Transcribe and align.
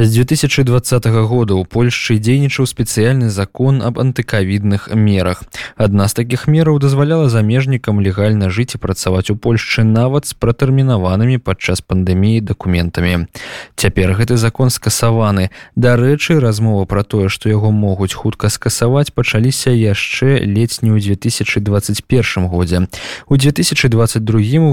З 0.00 0.24
2020 0.24 1.06
года 1.28 1.60
ў 1.60 1.68
Польшчы 1.68 2.16
дзейнічаў 2.16 2.64
спецыяльны 2.64 3.28
закон 3.28 3.84
аб 3.84 4.00
антыкавідных 4.00 4.88
мерах. 4.96 5.44
Адна 5.76 6.08
з 6.08 6.16
такіх 6.16 6.48
мераў 6.48 6.80
дазваляла 6.80 7.28
замежнікам 7.28 8.00
легальна 8.00 8.48
жыць 8.48 8.72
і 8.72 8.80
працаваць 8.80 9.28
у 9.28 9.36
Польшчы 9.36 9.84
нават 9.84 10.24
з 10.24 10.32
пратэрмінаванымі 10.40 11.36
падчас 11.36 11.84
пандэміі 11.84 12.40
дакументамі. 12.40 13.28
Цяпер 13.76 14.16
гэты 14.16 14.40
закон 14.40 14.72
скасаваны. 14.72 15.52
Дарэчы, 15.76 16.40
размова 16.40 16.88
пра 16.88 17.04
тое, 17.04 17.28
што 17.28 17.52
яго 17.52 17.68
могуць 17.68 18.16
хутка 18.16 18.48
скасаваць 18.48 19.12
пачаліся 19.12 19.68
яшчэ 19.68 20.40
ледзь 20.48 20.80
не 20.80 20.96
ў 20.96 21.12
2021 21.12 22.48
годзе. 22.48 22.88
У 23.28 23.36
2022 23.36 24.16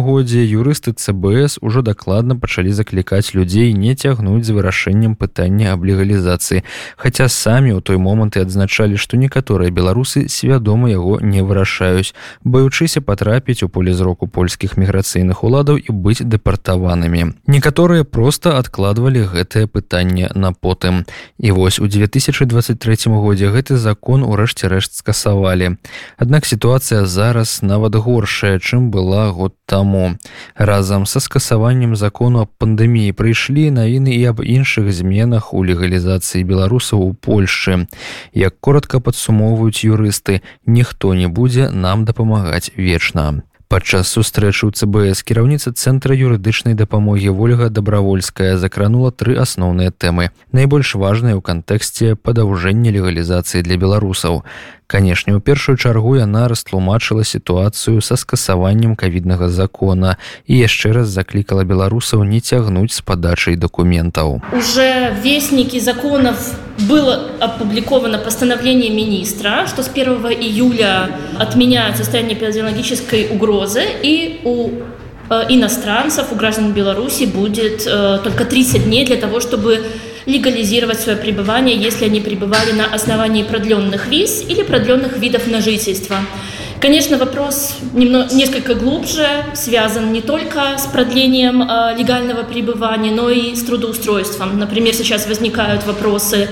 годзе 0.08 0.48
юрысты 0.48 0.96
ЦБС 0.96 1.60
ужо 1.60 1.84
дакладна 1.84 2.40
пачалі 2.40 2.72
заклікаць 2.72 3.36
людзей 3.36 3.76
не 3.76 3.92
цягнуць 3.92 4.48
з 4.48 4.56
вырашэннем 4.56 5.17
пытання 5.18 5.74
аб 5.74 5.82
легалізацыі. 5.82 6.62
Хаця 6.96 7.26
самі 7.26 7.74
ў 7.74 7.82
той 7.82 7.98
момант 7.98 8.38
і 8.38 8.46
адзначалі 8.46 9.02
што 9.02 9.18
некаторыя 9.18 9.74
беларусы 9.74 10.30
свядома 10.30 10.94
яго 10.94 11.18
не 11.20 11.42
вырашаюць 11.42 12.14
баючыся 12.46 13.02
патрапіць 13.02 13.64
у 13.64 13.70
поле 13.70 13.94
зроку 13.98 14.28
польскіх 14.28 14.78
міграцыйных 14.78 15.44
уладаў 15.44 15.82
і 15.82 15.90
быць 15.90 16.22
дэпартаванымі. 16.22 17.34
Некаторыя 17.48 18.04
просто 18.04 18.58
адкладвалі 18.58 19.26
гэтае 19.34 19.66
пытанне 19.68 20.30
на 20.36 20.54
потым. 20.54 21.06
І 21.40 21.52
вось 21.52 21.80
у 21.80 21.88
2023 21.88 22.78
годзе 23.08 23.50
гэты 23.50 23.78
закон 23.78 24.24
у 24.24 24.36
рэшце 24.36 24.68
рэшт 24.70 24.94
скасавалі. 24.94 25.78
Аднак 26.18 26.46
сітуацыя 26.46 27.06
зараз 27.06 27.62
нават 27.62 27.96
горшая 27.96 28.60
чым 28.60 28.92
была 28.92 29.32
год 29.32 29.54
таму. 29.66 30.16
Разам 30.56 31.06
са 31.06 31.20
скасаваннем 31.20 31.96
закону 31.96 32.48
пандэміі 32.58 33.12
прыйшлі 33.12 33.70
навіны 33.72 34.16
і 34.16 34.24
аб 34.32 34.42
іншых 34.42 34.92
зменах 34.97 35.53
у 35.53 35.61
легалізацыі 35.61 36.49
беларусаў 36.49 37.05
у 37.05 37.13
Польшчы. 37.13 37.87
Як 38.33 38.57
коротко 38.61 39.01
падсумоўваюць 39.01 39.85
юрысты, 39.85 40.41
ніхто 40.65 41.13
не 41.15 41.29
будзе 41.29 41.69
нам 41.69 42.05
дапамагаць 42.09 42.73
вечна. 42.77 43.45
Падчас 43.73 44.13
сустрэчы 44.13 44.69
ў 44.69 44.77
ЦБС 44.77 45.25
кіраўніца 45.25 45.73
цэнтра 45.73 46.13
юрыдычнай 46.13 46.77
дапамогі 46.77 47.33
ольга 47.33 47.73
добравольская 47.73 48.61
закранула 48.61 49.09
тры 49.17 49.41
асноўныя 49.41 49.89
тэмы 49.89 50.29
найбольш 50.53 50.93
важныя 50.93 51.33
ў 51.33 51.41
кантэксце 51.41 52.13
падаўжэння 52.21 52.93
легалізацыі 52.93 53.65
для 53.65 53.81
беларусаў 53.81 54.45
канешне 54.93 55.33
у 55.33 55.41
першую 55.41 55.81
чаргу 55.81 56.21
яна 56.21 56.53
растлумачыла 56.53 57.25
сітуацыю 57.25 58.05
са 58.05 58.21
скасаваннем 58.21 58.93
кавіднага 58.93 59.49
закона 59.49 60.21
і 60.45 60.61
яшчэ 60.61 60.93
раз 60.93 61.09
заклікала 61.09 61.65
беларусаў 61.65 62.29
не 62.29 62.45
цягнуць 62.45 62.93
з 62.93 63.01
падачай 63.01 63.57
документаў 63.57 64.45
уже 64.53 65.17
вестники 65.25 65.81
законов 65.81 66.53
было 66.80 67.32
опубликовано 67.40 68.18
постановление 68.20 68.92
министра 68.92 69.66
что 69.68 69.84
с 69.84 69.90
1 69.90 70.14
июля 70.40 71.10
отменяют 71.40 71.98
состояние 71.98 72.38
эпидемиологической 72.38 73.30
угрозы 73.32 73.84
и 74.04 74.42
у 74.44 74.70
э, 75.30 75.46
иностранцев 75.50 76.32
у 76.32 76.36
граждан 76.36 76.74
беларуси 76.74 77.24
будет 77.24 77.88
э, 77.88 78.20
только 78.24 78.46
30 78.46 78.86
дней 78.86 79.06
для 79.06 79.18
того 79.18 79.40
чтобы 79.40 79.84
легализировать 80.28 81.00
свое 81.00 81.18
пребывание, 81.18 81.76
если 81.78 82.06
они 82.06 82.20
пребывали 82.20 82.74
на 82.74 82.86
основании 82.94 83.44
продленных 83.44 84.08
виз 84.08 84.44
или 84.48 84.62
продленных 84.62 85.18
видов 85.18 85.48
на 85.48 85.62
жительство. 85.62 86.18
Конечно, 86.80 87.18
вопрос 87.18 87.76
немного, 87.94 88.34
несколько 88.36 88.76
глубже, 88.76 89.26
связан 89.56 90.12
не 90.14 90.22
только 90.22 90.78
с 90.78 90.86
продлением 90.86 91.64
э, 91.64 91.96
легального 91.98 92.44
пребывания, 92.44 93.12
но 93.12 93.32
и 93.32 93.56
с 93.56 93.64
трудоустройством. 93.64 94.60
Например, 94.60 94.94
сейчас 94.94 95.28
возникают 95.28 95.86
вопросы 95.88 96.50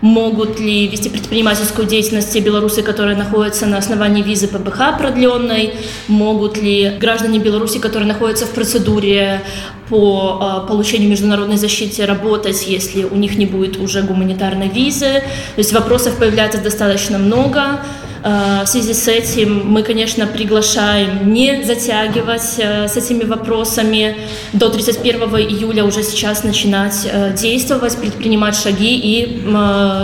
могут 0.00 0.60
ли 0.60 0.86
вести 0.86 1.08
предпринимательскую 1.08 1.86
деятельность 1.86 2.32
те 2.32 2.40
белорусы, 2.40 2.82
которые 2.82 3.16
находятся 3.16 3.66
на 3.66 3.78
основании 3.78 4.22
визы 4.22 4.48
ПБХ 4.48 4.98
продленной, 4.98 5.74
могут 6.06 6.56
ли 6.56 6.92
граждане 7.00 7.38
Беларуси, 7.38 7.78
которые 7.78 8.06
находятся 8.08 8.46
в 8.46 8.50
процедуре 8.50 9.42
по 9.88 10.64
э, 10.64 10.68
получению 10.68 11.08
международной 11.08 11.56
защиты 11.56 12.04
работать, 12.04 12.66
если 12.66 13.04
у 13.04 13.14
них 13.14 13.36
не 13.36 13.46
будет 13.46 13.76
уже 13.76 14.02
гуманитарной 14.02 14.68
визы. 14.68 15.22
То 15.54 15.58
есть 15.58 15.72
вопросов 15.72 16.18
появляется 16.18 16.60
достаточно 16.60 17.18
много. 17.18 17.80
Э, 18.28 18.64
в 18.64 18.68
связи 18.68 18.92
с 18.92 19.08
этим 19.08 19.66
мы, 19.66 19.82
конечно, 19.82 20.26
приглашаем 20.26 21.32
не 21.32 21.62
затягивать 21.64 22.58
э, 22.58 22.86
с 22.86 22.96
этими 22.96 23.24
вопросами. 23.24 24.16
До 24.52 24.68
31 24.68 25.22
июля 25.36 25.84
уже 25.84 26.02
сейчас 26.02 26.44
начинать 26.44 27.08
э, 27.10 27.32
действовать, 27.34 27.96
предпринимать 27.96 28.54
шаги 28.54 28.98
и 28.98 29.44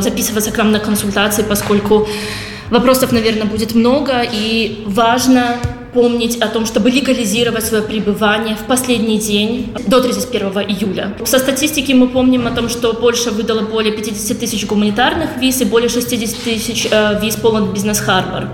записываться 0.00 0.50
к 0.50 0.56
нам 0.58 0.72
на 0.72 0.78
консультации, 0.78 1.42
поскольку 1.42 2.08
вопросов, 2.70 3.12
наверное, 3.12 3.44
будет 3.44 3.74
много 3.74 4.22
и 4.22 4.82
важно 4.86 5.58
помнить 5.94 6.36
о 6.42 6.48
том, 6.48 6.66
чтобы 6.66 6.90
легализировать 6.90 7.64
свое 7.64 7.82
пребывание 7.82 8.56
в 8.56 8.66
последний 8.66 9.18
день 9.18 9.72
до 9.86 10.00
31 10.00 10.48
июля. 10.68 11.16
Со 11.24 11.38
статистики 11.38 11.92
мы 11.92 12.08
помним 12.08 12.46
о 12.46 12.50
том, 12.50 12.68
что 12.68 12.92
Польша 12.92 13.30
выдала 13.30 13.62
более 13.62 13.92
50 13.92 14.38
тысяч 14.38 14.66
гуманитарных 14.66 15.36
виз 15.38 15.60
и 15.60 15.64
более 15.64 15.88
60 15.88 16.42
тысяч 16.42 16.88
э, 16.90 17.20
виз 17.22 17.36
полон 17.36 17.72
бизнес-харбор. 17.72 18.48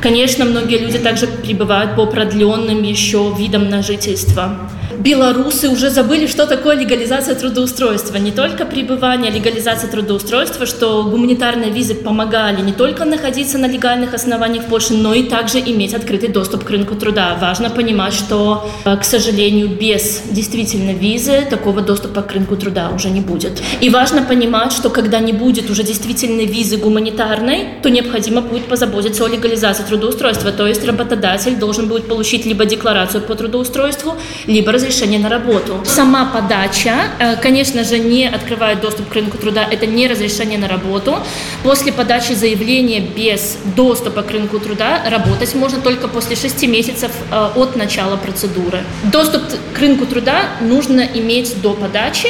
Конечно, 0.00 0.44
многие 0.44 0.78
люди 0.78 0.98
также 0.98 1.26
прибывают 1.26 1.96
по 1.96 2.06
продленным 2.06 2.82
еще 2.82 3.34
видам 3.36 3.68
на 3.68 3.82
жительство 3.82 4.70
белорусы 5.00 5.68
уже 5.68 5.90
забыли, 5.90 6.26
что 6.26 6.46
такое 6.46 6.76
легализация 6.76 7.34
трудоустройства. 7.34 8.16
Не 8.16 8.32
только 8.32 8.66
пребывание, 8.66 9.30
легализация 9.30 9.90
трудоустройства, 9.90 10.66
что 10.66 11.04
гуманитарные 11.04 11.70
визы 11.70 11.94
помогали 11.94 12.60
не 12.60 12.72
только 12.72 13.04
находиться 13.04 13.58
на 13.58 13.66
легальных 13.66 14.14
основаниях 14.14 14.64
в 14.64 14.66
Польше, 14.68 14.92
но 14.94 15.14
и 15.14 15.22
также 15.22 15.58
иметь 15.58 15.94
открытый 15.94 16.28
доступ 16.28 16.64
к 16.64 16.70
рынку 16.70 16.94
труда. 16.94 17.38
Важно 17.40 17.70
понимать, 17.70 18.12
что, 18.12 18.70
э, 18.84 18.96
к 18.96 19.04
сожалению, 19.04 19.68
без 19.68 20.22
действительно 20.30 20.90
визы 20.90 21.46
такого 21.48 21.80
доступа 21.80 22.22
к 22.22 22.32
рынку 22.32 22.56
труда 22.56 22.90
уже 22.94 23.08
не 23.08 23.20
будет. 23.20 23.62
И 23.80 23.88
важно 23.88 24.22
понимать, 24.22 24.72
что 24.72 24.90
когда 24.90 25.18
не 25.18 25.32
будет 25.32 25.70
уже 25.70 25.82
действительной 25.82 26.44
визы 26.44 26.76
гуманитарной, 26.76 27.68
то 27.82 27.88
необходимо 27.88 28.42
будет 28.42 28.66
позаботиться 28.66 29.24
о 29.24 29.28
легализации 29.28 29.84
трудоустройства. 29.84 30.52
То 30.52 30.66
есть 30.66 30.84
работодатель 30.84 31.56
должен 31.56 31.88
будет 31.88 32.06
получить 32.06 32.44
либо 32.44 32.66
декларацию 32.66 33.22
по 33.22 33.34
трудоустройству, 33.34 34.14
либо 34.46 34.72
разрешение 34.72 34.89
разрешение 34.90 35.20
на 35.20 35.28
работу. 35.28 35.80
Сама 35.84 36.24
подача, 36.24 36.94
э, 37.20 37.36
конечно 37.36 37.84
же, 37.84 37.98
не 37.98 38.26
открывает 38.26 38.80
доступ 38.80 39.08
к 39.08 39.14
рынку 39.14 39.38
труда, 39.38 39.64
это 39.70 39.86
не 39.86 40.08
разрешение 40.08 40.58
на 40.58 40.68
работу. 40.68 41.16
После 41.62 41.92
подачи 41.92 42.32
заявления 42.32 43.00
без 43.00 43.58
доступа 43.76 44.22
к 44.22 44.30
рынку 44.32 44.58
труда 44.58 45.02
работать 45.08 45.54
можно 45.54 45.80
только 45.80 46.08
после 46.08 46.36
6 46.36 46.66
месяцев 46.66 47.10
э, 47.30 47.50
от 47.54 47.76
начала 47.76 48.16
процедуры. 48.16 48.82
Доступ 49.12 49.42
к 49.72 49.78
рынку 49.78 50.06
труда 50.06 50.42
нужно 50.60 51.00
иметь 51.00 51.60
до 51.62 51.74
подачи, 51.74 52.28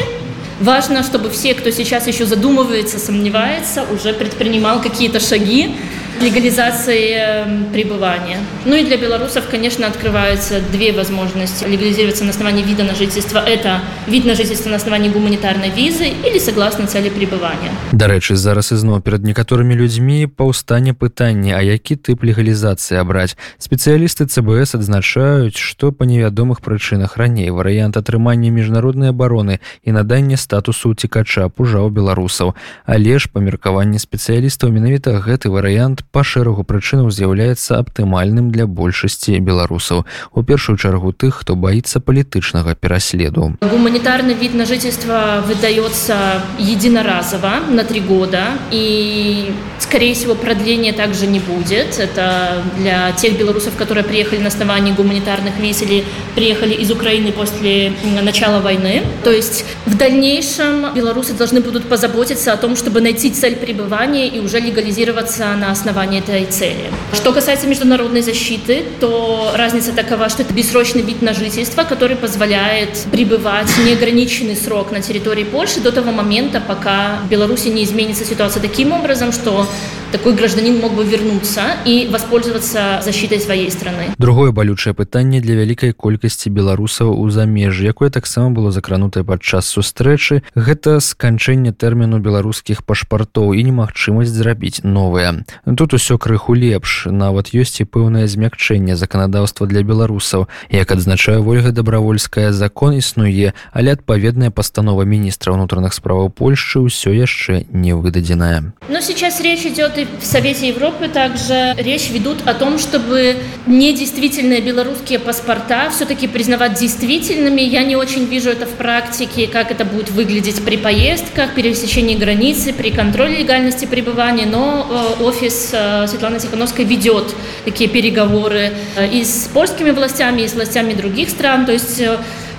Важно, 0.60 1.02
чтобы 1.02 1.30
все, 1.30 1.54
кто 1.54 1.70
сейчас 1.70 2.06
еще 2.06 2.26
задумывается, 2.26 2.98
сомневается, 2.98 3.82
уже 3.94 4.12
предпринимал 4.12 4.82
какие-то 4.82 5.18
шаги 5.18 5.74
легализации 6.21 7.13
эм, 7.13 7.65
пребывания. 7.71 8.39
Ну 8.65 8.75
и 8.75 8.83
для 8.83 8.97
белорусов, 8.97 9.45
конечно, 9.49 9.87
открываются 9.87 10.61
две 10.71 10.91
возможности 10.91 11.65
легализироваться 11.65 12.23
на 12.23 12.29
основании 12.29 12.63
вида 12.63 12.83
на 12.83 12.95
жительство. 12.95 13.39
Это 13.39 13.81
вид 14.07 14.25
на 14.25 14.35
жительство 14.35 14.69
на 14.69 14.77
основании 14.77 15.09
гуманитарной 15.09 15.69
визы 15.69 16.07
или 16.07 16.39
согласно 16.39 16.87
цели 16.87 17.09
пребывания. 17.09 17.71
Дарэчы, 17.91 18.35
зараз 18.35 18.71
ізноў 18.71 19.01
перад 19.01 19.23
некаторымі 19.23 19.75
людзьмі 19.75 20.27
паўстане 20.27 20.93
пытання, 20.93 21.57
а 21.57 21.61
які 21.61 21.95
тып 21.95 22.23
легалізацыі 22.23 22.97
абраць. 22.97 23.35
Спецыялісты 23.59 24.25
ЦБС 24.25 24.75
адзначаюць, 24.75 25.57
што 25.57 25.91
па 25.91 26.05
невядомых 26.05 26.61
прычынах 26.61 27.17
раней 27.17 27.51
варыянт 27.51 27.97
атрымання 27.97 28.51
міжнароднай 28.51 29.11
абароны 29.11 29.59
і 29.83 29.91
надання 29.91 30.37
статусу 30.37 30.95
уцікача 30.95 31.49
пужаў 31.49 31.89
беларусаў. 31.89 32.55
Але 32.85 33.19
ж 33.19 33.29
па 33.31 33.39
меркаванні 33.39 33.99
спецыялістаў 33.99 34.71
менавіта 34.71 35.19
гэты 35.19 35.51
варыянт 35.51 36.05
па 36.11 36.23
шэрагу 36.23 36.63
прычынаў 36.63 37.11
з'яўляецца 37.13 37.77
аптымальным 37.77 38.49
для 38.51 38.65
большасці 38.65 39.37
беларусаў 39.39 40.05
у 40.33 40.43
першую 40.43 40.77
чаргу 40.77 41.13
тых 41.13 41.41
хто 41.41 41.55
боится 41.55 41.99
палітычнага 41.99 42.75
пераследу 42.75 43.55
гуманитарный 43.61 44.33
вид 44.33 44.55
на 44.55 44.65
жительство 44.65 45.43
выдается 45.47 46.41
единоразово 46.57 47.53
на 47.69 47.83
три 47.83 47.99
года 47.99 48.43
и 48.71 49.53
скорее 49.79 50.13
всего 50.13 50.35
продления 50.35 50.93
также 50.93 51.27
не 51.27 51.39
будет 51.39 51.99
это 51.99 52.63
для 52.77 53.11
тех 53.11 53.37
белорусов 53.37 53.75
которые 53.75 54.03
приехали 54.03 54.39
на 54.39 54.47
основании 54.47 54.93
гуманитарных 54.93 55.57
виз 55.59 55.81
или 55.81 56.03
приехали 56.35 56.73
из 56.73 56.91
украины 56.91 57.31
после 57.31 57.93
начала 58.21 58.61
войны 58.61 59.03
то 59.23 59.31
есть 59.31 59.65
в 59.85 59.97
дальнейшем 59.97 60.93
белорусы 60.93 61.33
должны 61.33 61.61
будут 61.61 61.87
позаботиться 61.87 62.53
о 62.53 62.57
том 62.57 62.75
чтобы 62.75 63.01
найти 63.01 63.29
цель 63.29 63.55
пребывания 63.55 64.27
и 64.27 64.39
уже 64.39 64.59
легализироваться 64.59 65.55
на 65.55 65.71
основании 65.71 65.88
основании 65.90 66.20
этой 66.20 66.46
цели. 66.46 66.90
Что 67.12 67.32
касается 67.32 67.66
международной 67.66 68.22
защиты, 68.22 68.84
то 69.00 69.52
разница 69.56 69.92
такова, 69.92 70.28
что 70.28 70.42
это 70.42 70.54
бессрочный 70.54 71.02
вид 71.02 71.20
на 71.22 71.34
жительство, 71.34 71.82
который 71.82 72.16
позволяет 72.16 73.06
пребывать 73.10 73.68
неограниченный 73.84 74.56
срок 74.56 74.92
на 74.92 75.00
территории 75.00 75.44
Польши 75.44 75.80
до 75.80 75.90
того 75.90 76.12
момента, 76.12 76.62
пока 76.66 77.18
в 77.24 77.28
Беларуси 77.28 77.68
не 77.68 77.82
изменится 77.82 78.24
ситуация 78.24 78.62
таким 78.62 78.92
образом, 78.92 79.32
что 79.32 79.66
такой 80.12 80.34
гражданин 80.34 80.80
мог 80.80 80.92
бы 80.92 81.04
вернуться 81.04 81.62
и 81.84 82.08
воспользоваться 82.10 83.00
защитой 83.02 83.40
своей 83.40 83.70
страны. 83.70 84.10
Другое 84.18 84.52
балючае 84.52 84.94
пытанне 84.94 85.40
для 85.40 85.54
вялікай 85.54 85.92
колькасці 85.92 86.50
беларусаў 86.50 87.14
у 87.14 87.30
замежжы, 87.30 87.86
якое 87.86 88.10
таксама 88.10 88.50
было 88.50 88.72
закранутае 88.72 89.24
падчас 89.24 89.66
сустрэчы, 89.66 90.42
гэта 90.54 91.00
сканчэнне 91.00 91.72
тэрміну 91.72 92.18
беларускіх 92.18 92.84
пашпартоў 92.84 93.54
і 93.54 93.62
немагчымасць 93.64 94.34
зрабіць 94.34 94.82
новыя. 94.82 95.46
Тут 95.64 95.94
усё 95.94 96.18
крыху 96.18 96.54
лепш, 96.54 97.06
нават 97.06 97.54
ёсць 97.54 97.80
і 97.80 97.86
пэўнае 97.86 98.26
змякчэнне 98.26 98.96
заканадаўства 98.96 99.66
для 99.66 99.82
беларусаў. 99.82 100.48
Як 100.70 100.90
адзначае 100.90 101.38
Вольга 101.38 101.70
дабравольская 101.70 102.52
закон 102.52 102.98
існуе, 102.98 103.54
але 103.72 103.92
адпаведная 103.92 104.50
пастанова 104.50 105.06
міністра 105.06 105.54
ўнутраных 105.54 105.94
справаў 105.94 106.34
Польшчы 106.34 106.82
ўсё 106.82 107.14
яшчэ 107.14 107.70
не 107.70 107.94
выдадзеная. 107.94 108.74
Но 108.88 109.00
сейчас 109.00 109.40
речь 109.40 109.66
идет 109.66 109.99
и 110.00 110.06
в 110.20 110.24
Совете 110.24 110.68
Европы 110.68 111.08
также 111.08 111.74
речь 111.76 112.10
ведут 112.10 112.38
о 112.46 112.54
том, 112.54 112.78
чтобы 112.78 113.36
недействительные 113.66 114.60
белорусские 114.60 115.18
паспорта 115.18 115.90
все-таки 115.90 116.26
признавать 116.26 116.74
действительными. 116.74 117.60
Я 117.60 117.84
не 117.84 117.96
очень 117.96 118.24
вижу 118.24 118.50
это 118.50 118.66
в 118.66 118.70
практике, 118.70 119.46
как 119.46 119.70
это 119.70 119.84
будет 119.84 120.10
выглядеть 120.10 120.64
при 120.64 120.76
поездках, 120.76 121.54
пересечении 121.54 122.16
границы, 122.16 122.72
при 122.72 122.90
контроле 122.90 123.36
легальности 123.38 123.86
пребывания, 123.86 124.46
но 124.46 125.16
э, 125.18 125.22
офис 125.22 125.70
э, 125.72 126.06
Светланы 126.06 126.38
Тихановской 126.38 126.84
ведет 126.84 127.34
такие 127.64 127.88
переговоры 127.88 128.72
э, 128.96 129.08
и 129.08 129.24
с 129.24 129.48
польскими 129.52 129.90
властями, 129.90 130.42
и 130.42 130.48
с 130.48 130.54
властями 130.54 130.94
других 130.94 131.30
стран. 131.30 131.66
То 131.66 131.72
есть 131.72 132.02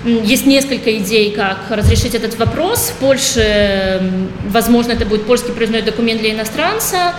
есть 0.04 0.46
несколько 0.46 0.96
идей, 0.98 1.32
как 1.32 1.70
разрешить 1.70 2.14
этот 2.14 2.38
вопрос. 2.38 2.92
В 2.96 3.00
Польше, 3.00 4.02
возможно, 4.48 4.92
это 4.92 5.06
будет 5.06 5.24
польский 5.24 5.52
проездной 5.52 5.82
документ 5.82 6.20
для 6.20 6.32
иностранца, 6.32 7.14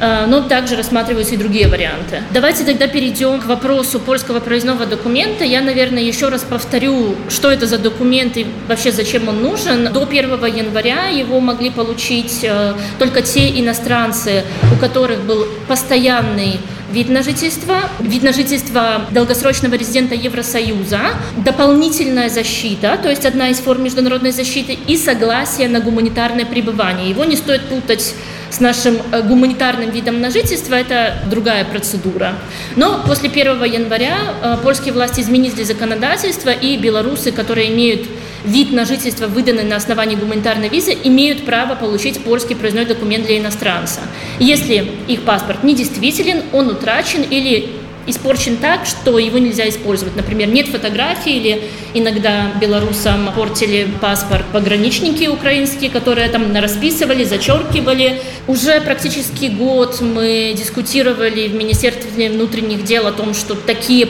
э, 0.00 0.26
но 0.26 0.42
также 0.42 0.76
рассматриваются 0.76 1.34
и 1.34 1.36
другие 1.36 1.66
варианты. 1.66 2.22
Давайте 2.32 2.64
тогда 2.64 2.86
перейдем 2.86 3.40
к 3.40 3.46
вопросу 3.46 3.98
польского 3.98 4.38
проездного 4.40 4.86
документа. 4.86 5.44
Я, 5.44 5.60
наверное, 5.60 6.02
еще 6.02 6.28
раз 6.28 6.42
повторю, 6.42 7.16
что 7.28 7.50
это 7.50 7.66
за 7.66 7.78
документ 7.78 8.36
и 8.36 8.46
вообще 8.68 8.92
зачем 8.92 9.28
он 9.28 9.42
нужен. 9.42 9.92
До 9.92 10.02
1 10.04 10.44
января 10.46 11.06
его 11.08 11.40
могли 11.40 11.70
получить 11.70 12.40
э, 12.44 12.74
только 12.98 13.22
те 13.22 13.48
иностранцы, 13.60 14.44
у 14.72 14.78
которых 14.78 15.22
был 15.22 15.46
постоянный 15.66 16.60
вид 16.92 17.08
на 17.08 17.22
жительство, 17.22 17.90
вид 18.00 18.22
на 18.22 18.32
жительство 18.32 19.06
долгосрочного 19.10 19.74
резидента 19.74 20.14
Евросоюза, 20.14 21.00
дополнительная 21.44 22.28
защита, 22.28 22.98
то 23.02 23.10
есть 23.10 23.26
одна 23.26 23.48
из 23.50 23.58
форм 23.58 23.82
международной 23.82 24.32
защиты, 24.32 24.78
и 24.86 24.96
согласие 24.96 25.68
на 25.68 25.80
гуманитарное 25.80 26.46
пребывание. 26.46 27.10
Его 27.10 27.24
не 27.24 27.36
стоит 27.36 27.62
путать 27.62 28.14
с 28.50 28.60
нашим 28.60 28.96
э, 29.12 29.22
гуманитарным 29.22 29.90
видом 29.90 30.20
на 30.20 30.30
жительство, 30.30 30.74
это 30.74 31.18
другая 31.30 31.64
процедура. 31.64 32.34
Но 32.76 33.02
после 33.06 33.28
1 33.28 33.64
января 33.64 34.16
э, 34.42 34.56
польские 34.62 34.94
власти 34.94 35.20
изменили 35.20 35.62
законодательство, 35.62 36.50
и 36.50 36.76
белорусы, 36.78 37.32
которые 37.32 37.70
имеют 37.72 38.08
вид 38.44 38.72
на 38.72 38.84
жительство, 38.84 39.26
выданный 39.26 39.64
на 39.64 39.76
основании 39.76 40.16
гуманитарной 40.16 40.68
визы, 40.68 40.96
имеют 41.04 41.44
право 41.44 41.74
получить 41.74 42.20
польский 42.20 42.56
проездной 42.56 42.84
документ 42.84 43.26
для 43.26 43.38
иностранца. 43.38 44.00
Если 44.38 44.88
их 45.06 45.22
паспорт 45.22 45.64
недействителен, 45.64 46.42
он 46.52 46.68
утрачен 46.68 47.22
или 47.22 47.70
испорчен 48.08 48.56
так, 48.56 48.86
что 48.86 49.18
его 49.18 49.38
нельзя 49.38 49.68
использовать. 49.68 50.16
Например, 50.16 50.48
нет 50.48 50.68
фотографии 50.68 51.36
или 51.36 51.64
иногда 51.94 52.52
белорусам 52.60 53.30
портили 53.34 53.88
паспорт 54.00 54.44
пограничники 54.52 55.26
украинские, 55.26 55.90
которые 55.90 56.28
там 56.28 56.54
расписывали, 56.56 57.24
зачеркивали. 57.24 58.20
Уже 58.46 58.80
практически 58.80 59.46
год 59.46 60.00
мы 60.00 60.54
дискутировали 60.56 61.48
в 61.48 61.54
Министерстве 61.54 62.30
внутренних 62.30 62.84
дел 62.84 63.06
о 63.06 63.12
том, 63.12 63.34
что 63.34 63.54
такие 63.54 64.08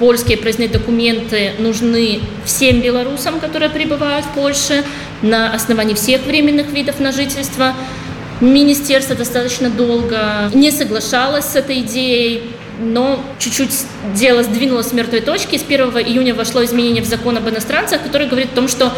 польские 0.00 0.38
проездные 0.38 0.70
документы 0.70 1.52
нужны 1.58 2.20
всем 2.44 2.80
белорусам, 2.80 3.38
которые 3.38 3.68
прибывают 3.68 4.24
в 4.24 4.30
Польше 4.30 4.82
на 5.22 5.52
основании 5.54 5.94
всех 5.94 6.22
временных 6.22 6.72
видов 6.72 6.98
на 6.98 7.12
жительство. 7.12 7.74
Министерство 8.40 9.14
достаточно 9.14 9.68
долго 9.68 10.50
не 10.54 10.70
соглашалось 10.70 11.44
с 11.44 11.54
этой 11.54 11.80
идеей, 11.80 12.42
но 12.80 13.22
чуть-чуть 13.38 13.84
дело 14.14 14.42
сдвинулось 14.42 14.86
с 14.86 14.92
мертвой 14.94 15.20
точки. 15.20 15.58
С 15.58 15.62
1 15.62 15.90
июня 15.98 16.34
вошло 16.34 16.64
изменение 16.64 17.02
в 17.02 17.06
закон 17.06 17.36
об 17.36 17.46
иностранцах, 17.50 18.02
которое 18.02 18.24
говорит 18.24 18.52
о 18.52 18.56
том, 18.56 18.68
что 18.68 18.90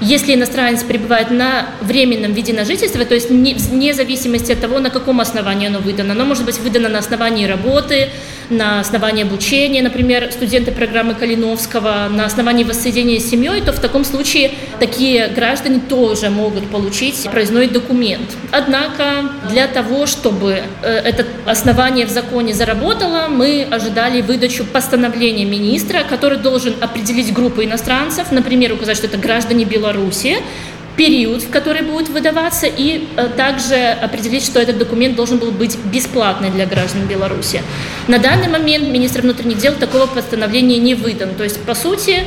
если 0.00 0.34
иностранец 0.34 0.82
пребывает 0.82 1.30
на 1.30 1.66
временном 1.80 2.32
виде 2.32 2.52
на 2.52 2.64
жительство, 2.64 3.04
то 3.04 3.14
есть 3.14 3.30
вне 3.30 3.94
зависимости 3.94 4.52
от 4.52 4.60
того, 4.60 4.78
на 4.78 4.90
каком 4.90 5.20
основании 5.20 5.68
оно 5.68 5.80
выдано, 5.80 6.12
оно 6.12 6.24
может 6.24 6.44
быть 6.44 6.58
выдано 6.58 6.88
на 6.88 6.98
основании 6.98 7.46
работы, 7.46 8.10
на 8.50 8.80
основании 8.80 9.24
обучения, 9.24 9.82
например, 9.82 10.30
студенты 10.32 10.72
программы 10.72 11.14
Калиновского, 11.14 12.08
на 12.10 12.24
основании 12.24 12.64
воссоединения 12.64 13.20
с 13.20 13.28
семьей, 13.28 13.60
то 13.60 13.72
в 13.72 13.80
таком 13.80 14.04
случае 14.04 14.52
такие 14.80 15.28
граждане 15.28 15.80
тоже 15.80 16.30
могут 16.30 16.68
получить 16.70 17.28
проездной 17.30 17.68
документ. 17.68 18.36
Однако 18.50 19.30
для 19.50 19.66
того, 19.66 20.06
чтобы 20.06 20.62
э, 20.82 20.88
это 20.88 21.26
основание 21.44 22.06
в 22.06 22.10
законе 22.10 22.54
заработало, 22.54 23.28
мы 23.28 23.66
ожидали 23.70 24.22
выдачу 24.22 24.64
постановления 24.64 25.44
министра, 25.44 26.04
который 26.08 26.38
должен 26.38 26.74
определить 26.80 27.32
группу 27.32 27.62
иностранцев, 27.62 28.32
например, 28.32 28.72
указать, 28.72 28.96
что 28.96 29.06
это 29.06 29.18
граждане 29.18 29.64
Беларуси, 29.64 29.87
период, 30.98 31.42
в 31.42 31.50
который 31.50 31.82
будет 31.82 32.08
выдаваться, 32.08 32.66
и 32.66 33.08
э, 33.16 33.28
также 33.36 33.76
определить, 33.76 34.44
что 34.44 34.60
этот 34.60 34.78
документ 34.78 35.14
должен 35.14 35.38
был 35.38 35.52
быть 35.52 35.78
бесплатный 35.84 36.50
для 36.50 36.66
граждан 36.66 37.06
Беларуси. 37.06 37.62
На 38.08 38.18
данный 38.18 38.48
момент 38.48 38.88
министр 38.88 39.22
внутренних 39.22 39.58
дел 39.58 39.74
такого 39.74 40.06
постановления 40.06 40.76
не 40.78 40.94
выдан. 40.94 41.34
То 41.36 41.44
есть, 41.44 41.62
по 41.62 41.74
сути, 41.74 42.24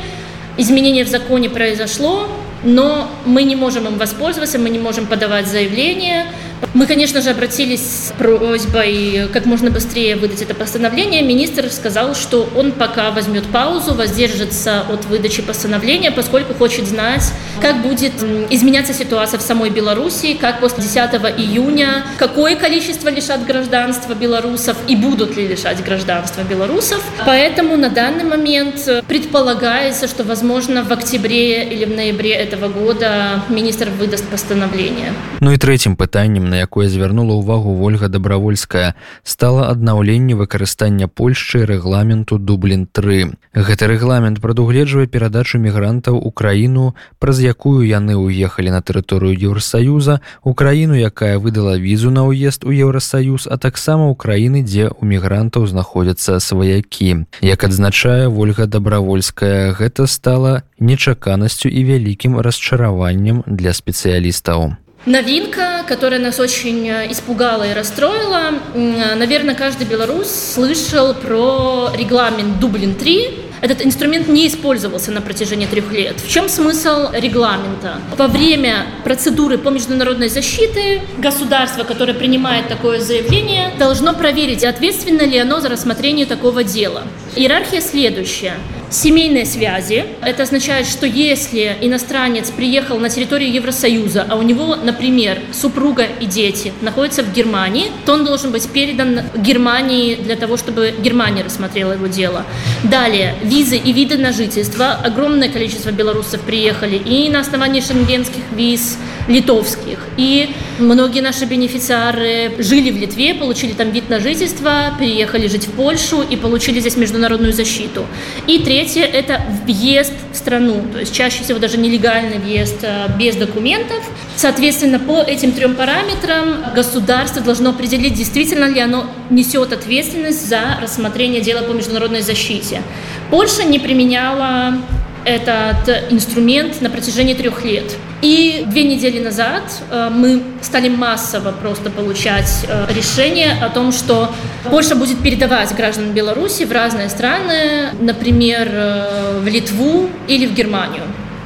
изменение 0.56 1.04
в 1.04 1.08
законе 1.08 1.50
произошло, 1.50 2.28
но 2.64 3.10
мы 3.26 3.42
не 3.42 3.56
можем 3.56 3.86
им 3.86 3.98
воспользоваться, 3.98 4.58
мы 4.58 4.70
не 4.70 4.78
можем 4.78 5.06
подавать 5.06 5.46
заявление, 5.46 6.26
мы, 6.74 6.86
конечно 6.86 7.20
же, 7.20 7.30
обратились 7.30 7.80
с 7.80 8.12
просьбой 8.16 9.28
как 9.32 9.46
можно 9.46 9.70
быстрее 9.70 10.16
выдать 10.16 10.42
это 10.42 10.54
постановление. 10.54 11.22
Министр 11.22 11.70
сказал, 11.70 12.14
что 12.14 12.48
он 12.56 12.72
пока 12.72 13.10
возьмет 13.10 13.44
паузу, 13.46 13.94
воздержится 13.94 14.80
от 14.80 15.04
выдачи 15.06 15.42
постановления, 15.42 16.10
поскольку 16.10 16.54
хочет 16.54 16.86
знать, 16.86 17.24
как 17.60 17.82
будет 17.82 18.12
изменяться 18.50 18.94
ситуация 18.94 19.38
в 19.38 19.42
самой 19.42 19.70
Беларуси, 19.70 20.34
как 20.34 20.60
после 20.60 20.82
10 20.82 20.96
июня, 21.38 22.04
какое 22.18 22.56
количество 22.56 23.08
лишат 23.08 23.44
гражданства 23.44 24.14
белорусов 24.14 24.76
и 24.88 24.96
будут 24.96 25.36
ли 25.36 25.46
лишать 25.46 25.82
гражданства 25.84 26.42
белорусов. 26.42 27.02
Поэтому 27.26 27.76
на 27.76 27.90
данный 27.90 28.24
момент 28.24 28.88
предполагается, 29.06 30.08
что, 30.08 30.24
возможно, 30.24 30.82
в 30.84 30.92
октябре 30.92 31.64
или 31.64 31.84
в 31.84 31.94
ноябре 31.94 32.32
этого 32.32 32.68
года 32.68 33.42
министр 33.48 33.90
выдаст 33.90 34.26
постановление. 34.28 35.12
Ну 35.40 35.52
и 35.52 35.56
третьим 35.56 35.96
пытанием 35.96 36.51
на 36.52 36.60
якое 36.60 36.92
звярнула 36.92 37.40
ўвагу 37.40 37.72
ольга 37.80 38.12
добравольская 38.12 38.92
стала 39.24 39.68
аднаўленне 39.72 40.36
выкарыстання 40.36 41.08
польшчы 41.08 41.64
рэгламенту 41.64 42.36
дублін 42.36 42.84
3 43.00 43.32
гэты 43.56 43.88
рэгламент 43.88 44.44
прадугледжвае 44.44 45.08
перадачу 45.08 45.56
мігрантаў 45.56 46.20
у 46.20 46.30
краіну 46.30 46.92
праз 47.18 47.40
якую 47.40 47.88
яны 47.88 48.20
ўехалі 48.20 48.76
на 48.76 48.84
тэрыторыю 48.84 49.32
еўросаюза 49.32 50.20
у 50.44 50.52
краіну 50.52 51.00
якая 51.00 51.40
выдала 51.40 51.80
візу 51.80 52.12
на 52.12 52.28
ўезд 52.28 52.68
у 52.68 52.76
еўросаюз 52.76 53.48
а 53.48 53.56
таксама 53.56 54.12
ў 54.12 54.14
краіны 54.20 54.60
дзе 54.66 54.92
у 54.92 55.08
мігрантаў 55.08 55.66
знаходзяцца 55.66 56.36
сваякі. 56.40 57.24
Як 57.40 57.64
адзначае 57.64 58.28
ольга 58.28 58.66
добравольская 58.66 59.72
гэта 59.72 60.06
стала 60.06 60.62
нечаканасцю 60.78 61.72
і 61.72 61.80
вялікім 61.88 62.38
расчараваннем 62.44 63.42
для 63.46 63.72
спецыялістаў 63.72 64.81
Новинка, 65.04 65.84
которая 65.88 66.20
нас 66.20 66.38
очень 66.38 66.88
э, 66.88 67.10
испугала 67.10 67.64
и 67.68 67.74
расстроила. 67.74 68.52
Наверное, 68.74 69.54
каждый 69.54 69.86
белорус 69.86 70.30
слышал 70.30 71.12
про 71.14 71.90
регламент 71.94 72.60
Дублин-3, 72.60 73.52
этот 73.62 73.86
инструмент 73.86 74.26
не 74.26 74.48
использовался 74.48 75.12
на 75.12 75.20
протяжении 75.20 75.66
трех 75.66 75.92
лет. 75.92 76.20
В 76.20 76.28
чем 76.28 76.48
смысл 76.48 77.12
регламента? 77.12 78.00
Во 78.16 78.26
время 78.26 78.86
процедуры 79.04 79.56
по 79.56 79.68
международной 79.68 80.28
защите 80.28 81.00
государство, 81.18 81.84
которое 81.84 82.14
принимает 82.14 82.66
такое 82.66 82.98
заявление, 82.98 83.70
должно 83.78 84.14
проверить, 84.14 84.64
ответственно 84.64 85.22
ли 85.22 85.38
оно 85.38 85.60
за 85.60 85.68
рассмотрение 85.68 86.26
такого 86.26 86.64
дела. 86.64 87.04
Иерархия 87.34 87.80
следующая. 87.80 88.54
Семейные 88.90 89.46
связи. 89.46 90.04
Это 90.20 90.42
означает, 90.42 90.86
что 90.86 91.06
если 91.06 91.78
иностранец 91.80 92.50
приехал 92.50 92.98
на 92.98 93.08
территорию 93.08 93.50
Евросоюза, 93.50 94.26
а 94.28 94.36
у 94.36 94.42
него, 94.42 94.76
например, 94.76 95.38
супруга 95.50 96.04
и 96.20 96.26
дети 96.26 96.74
находятся 96.82 97.22
в 97.22 97.32
Германии, 97.32 97.86
то 98.04 98.12
он 98.12 98.26
должен 98.26 98.52
быть 98.52 98.68
передан 98.68 99.20
Германии 99.34 100.16
для 100.16 100.36
того, 100.36 100.58
чтобы 100.58 100.94
Германия 100.98 101.42
рассмотрела 101.42 101.92
его 101.92 102.06
дело. 102.06 102.44
Далее, 102.84 103.34
визы 103.42 103.78
и 103.78 103.94
виды 103.94 104.18
на 104.18 104.30
жительство. 104.30 104.92
Огромное 104.92 105.48
количество 105.48 105.90
белорусов 105.90 106.42
приехали 106.42 106.96
и 106.96 107.30
на 107.30 107.40
основании 107.40 107.80
шенгенских 107.80 108.42
виз, 108.54 108.98
литовских. 109.26 110.00
И 110.18 110.50
многие 110.78 111.22
наши 111.22 111.46
бенефициары 111.46 112.52
жили 112.58 112.90
в 112.90 112.98
Литве, 112.98 113.32
получили 113.32 113.72
там 113.72 113.90
вид 113.90 114.10
на 114.10 114.20
жительство, 114.20 114.94
переехали 114.98 115.46
жить 115.46 115.66
в 115.66 115.72
Польшу 115.72 116.20
и 116.20 116.36
получили 116.36 116.78
здесь 116.80 116.96
международную 117.22 117.52
защиту. 117.52 118.06
И 118.46 118.58
третье– 118.58 119.04
это 119.12 119.40
въезд 119.64 120.12
в 120.32 120.36
страну, 120.36 120.82
то 120.92 120.98
есть 120.98 121.14
чаще 121.14 121.44
всего 121.44 121.58
даже 121.58 121.78
нелегальный 121.78 122.38
въезд 122.38 122.82
а, 122.82 123.08
без 123.16 123.36
документов. 123.36 124.02
Соответственно, 124.36 124.98
по 124.98 125.20
этим 125.22 125.52
трем 125.52 125.74
параметрам 125.76 126.72
государство 126.74 127.40
должно 127.40 127.70
определить, 127.70 128.14
действительно 128.14 128.64
ли 128.64 128.80
оно 128.80 129.06
несет 129.30 129.72
ответственность 129.72 130.48
за 130.48 130.78
рассмотрение 130.80 131.40
дела 131.40 131.62
по 131.62 131.72
международной 131.72 132.22
защите. 132.22 132.82
Польша 133.30 133.62
не 133.62 133.78
применяла 133.78 134.78
этот 135.24 136.10
инструмент 136.10 136.80
на 136.80 136.90
протяжении 136.90 137.34
трех 137.34 137.64
лет. 137.64 137.96
И 138.22 138.62
две 138.68 138.84
недели 138.84 139.18
назад 139.18 139.64
э, 139.90 140.08
мы 140.08 140.44
стали 140.60 140.88
массово 140.88 141.50
просто 141.50 141.90
получать 141.90 142.64
э, 142.68 142.86
решение 142.94 143.52
о 143.60 143.68
том, 143.68 143.90
что 143.90 144.32
Польша 144.70 144.94
будет 144.94 145.20
передавать 145.20 145.74
граждан 145.74 146.12
Беларуси 146.12 146.62
в 146.62 146.70
разные 146.70 147.08
страны, 147.08 147.90
например, 148.00 148.68
э, 148.70 149.40
в 149.40 149.48
Литву 149.48 150.08
или 150.28 150.46
в 150.46 150.54
Германию. 150.54 151.02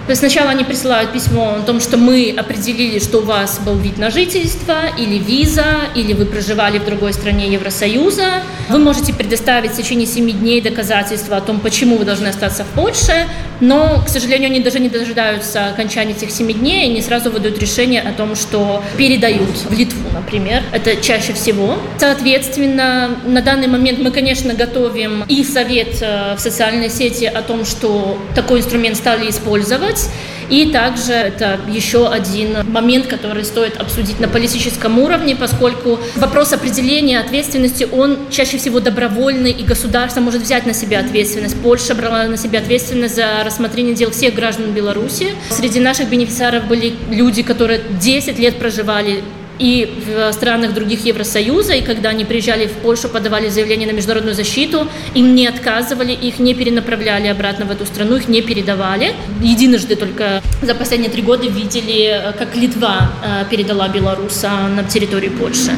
То 0.06 0.10
есть 0.10 0.20
сначала 0.20 0.50
они 0.50 0.62
присылают 0.62 1.12
письмо 1.12 1.56
о 1.58 1.62
том, 1.62 1.80
что 1.80 1.96
мы 1.96 2.32
определили, 2.36 3.00
что 3.00 3.18
у 3.18 3.22
вас 3.22 3.58
был 3.58 3.74
вид 3.74 3.98
на 3.98 4.10
жительство 4.10 4.82
или 4.96 5.18
виза, 5.18 5.64
или 5.96 6.12
вы 6.12 6.26
проживали 6.26 6.78
в 6.78 6.84
другой 6.84 7.12
стране 7.12 7.52
Евросоюза. 7.52 8.42
Вы 8.68 8.78
можете 8.78 9.12
предоставить 9.12 9.72
в 9.72 9.76
течение 9.76 10.06
7 10.06 10.30
дней 10.30 10.60
доказательства 10.60 11.38
о 11.38 11.40
том, 11.40 11.58
почему 11.58 11.96
вы 11.96 12.04
должны 12.04 12.28
остаться 12.28 12.62
в 12.62 12.68
Польше, 12.68 13.26
но, 13.60 14.02
к 14.04 14.08
сожалению, 14.08 14.50
они 14.50 14.60
даже 14.60 14.80
не 14.80 14.88
дожидаются 14.88 15.66
окончания 15.68 16.12
этих 16.12 16.30
7 16.30 16.52
дней, 16.52 16.90
они 16.90 17.00
сразу 17.02 17.30
выдают 17.30 17.58
решение 17.58 18.00
о 18.00 18.12
том, 18.12 18.34
что 18.36 18.82
передают 18.96 19.56
в 19.68 19.72
Литву, 19.76 20.08
например. 20.12 20.62
Это 20.72 20.96
чаще 20.96 21.32
всего. 21.32 21.76
Соответственно, 21.98 23.16
на 23.24 23.42
данный 23.42 23.68
момент 23.68 23.98
мы, 23.98 24.10
конечно, 24.10 24.54
готовим 24.54 25.24
и 25.28 25.44
совет 25.44 25.98
э, 26.00 26.34
в 26.36 26.40
социальной 26.40 26.90
сети 26.90 27.24
о 27.24 27.42
том, 27.42 27.64
что 27.64 28.18
такой 28.34 28.60
инструмент 28.60 28.96
стали 28.96 29.30
использовать. 29.30 30.08
И 30.50 30.70
также 30.70 31.12
это 31.12 31.58
еще 31.68 32.08
один 32.08 32.70
момент, 32.70 33.06
который 33.06 33.44
стоит 33.44 33.76
обсудить 33.76 34.20
на 34.20 34.28
политическом 34.28 34.98
уровне, 34.98 35.34
поскольку 35.34 35.98
вопрос 36.16 36.52
определения 36.52 37.20
ответственности, 37.20 37.86
он 37.90 38.18
чаще 38.30 38.58
всего 38.58 38.80
добровольный, 38.80 39.50
и 39.50 39.64
государство 39.64 40.20
может 40.20 40.42
взять 40.42 40.66
на 40.66 40.74
себя 40.74 41.00
ответственность. 41.00 41.56
Польша 41.62 41.94
брала 41.94 42.24
на 42.24 42.36
себя 42.36 42.60
ответственность 42.60 43.16
за 43.16 43.42
рассмотрение 43.44 43.94
дел 43.94 44.10
всех 44.10 44.34
граждан 44.34 44.72
Беларуси. 44.72 45.28
Среди 45.50 45.80
наших 45.80 46.08
бенефициаров 46.08 46.66
были 46.66 46.94
люди, 47.10 47.42
которые 47.42 47.80
10 48.00 48.38
лет 48.38 48.58
проживали 48.58 49.22
и 49.58 50.02
в 50.06 50.32
странах 50.32 50.74
других 50.74 51.04
Евросоюза, 51.04 51.74
и 51.74 51.82
когда 51.82 52.10
они 52.10 52.24
приезжали 52.24 52.66
в 52.66 52.72
Польшу, 52.72 53.08
подавали 53.08 53.48
заявление 53.48 53.86
на 53.86 53.92
международную 53.92 54.34
защиту, 54.34 54.88
им 55.14 55.34
не 55.34 55.46
отказывали, 55.46 56.12
их 56.12 56.38
не 56.38 56.54
перенаправляли 56.54 57.28
обратно 57.28 57.64
в 57.64 57.70
эту 57.70 57.86
страну, 57.86 58.16
их 58.16 58.28
не 58.28 58.42
передавали. 58.42 59.14
Единожды 59.42 59.96
только 59.96 60.42
за 60.62 60.74
последние 60.74 61.10
три 61.10 61.22
года 61.22 61.48
видели, 61.48 62.34
как 62.38 62.56
Литва 62.56 63.12
э, 63.24 63.44
передала 63.50 63.88
белоруса 63.88 64.50
на 64.74 64.84
территорию 64.84 65.32
Польши. 65.32 65.72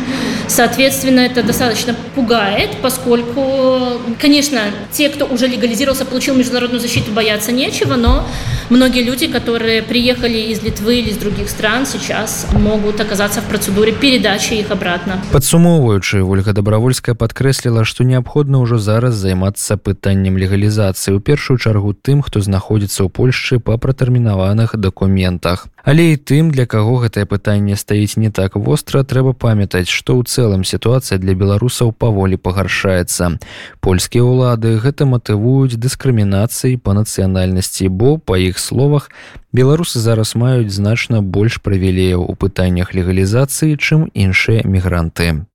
Соответственно, 0.49 1.21
это 1.21 1.43
достаточно 1.43 1.95
пугает, 2.15 2.71
поскольку, 2.83 4.01
конечно, 4.21 4.61
те, 4.93 5.09
кто 5.09 5.27
уже 5.27 5.47
легализировался, 5.47 6.05
получил 6.05 6.35
международную 6.35 6.81
защиту, 6.81 7.13
бояться 7.13 7.53
нечего, 7.53 7.95
но 7.95 8.27
многие 8.70 9.04
люди, 9.04 9.28
которые 9.28 9.82
приехали 9.82 10.38
из 10.38 10.62
Литвы 10.64 11.00
или 11.00 11.10
из 11.10 11.18
других 11.18 11.50
стран, 11.50 11.86
сейчас 11.86 12.48
могут 12.54 13.00
оказаться 13.00 13.42
в 13.42 13.46
процедуре 13.46 13.92
передачи 13.92 14.54
их 14.54 14.72
обратно. 14.72 15.22
Падсумоўваючы, 15.32 16.24
Ольга 16.24 16.54
Добравольская 16.54 17.16
падкрэсліла, 17.16 17.86
што 17.86 18.04
неабходна 18.04 18.60
ўжо 18.60 18.78
зараз 18.78 19.16
займацца 19.16 19.78
пытаннем 19.78 20.38
легалізацыі 20.38 21.16
ў 21.16 21.20
першую 21.20 21.58
чаргу 21.58 21.94
тым, 21.94 22.22
хто 22.22 22.42
знаходзіцца 22.42 23.04
ў 23.04 23.10
Польшчы 23.10 23.60
па 23.60 23.78
пратэрмінаваных 23.78 24.76
дакументах. 24.78 25.68
Але 25.89 26.13
і 26.13 26.17
тым, 26.21 26.51
для 26.53 26.67
каго 26.69 26.99
гэтае 27.01 27.25
пытанне 27.25 27.73
стаіць 27.73 28.21
не 28.21 28.29
так 28.29 28.61
востра, 28.61 29.01
трэба 29.09 29.33
памятаць, 29.33 29.89
што 29.89 30.21
ў 30.21 30.29
цэлым 30.29 30.61
сітуацыя 30.61 31.17
для 31.17 31.33
беларусаў 31.33 31.97
паволі 31.97 32.37
пагаршаецца. 32.37 33.41
Польскія 33.81 34.21
ўлады 34.21 34.77
гэта 34.85 35.09
матывуюць 35.09 35.81
дыскрымінацыі 35.81 36.77
па 36.77 36.93
нацыянальнасці, 36.93 37.89
бо 37.89 38.21
па 38.21 38.37
іх 38.37 38.61
словах 38.61 39.09
беларусы 39.57 39.97
зараз 40.05 40.37
маюць 40.37 40.69
значна 40.77 41.25
больш 41.25 41.57
прывілеяў 41.65 42.21
у 42.21 42.37
пытаннях 42.37 42.93
легалізацыі, 42.93 43.81
чым 43.81 44.13
іншыя 44.13 44.69
мігранты. 44.69 45.49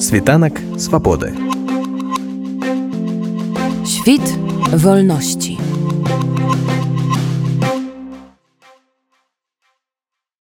Світанак 0.00 0.56
свабоды. 0.80 1.36
Świt 3.84 4.24
wolności. 4.72 5.60